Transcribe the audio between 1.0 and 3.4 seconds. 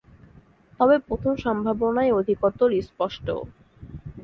প্রথম সম্ভাবনাই অধিকতর স্পষ্ট।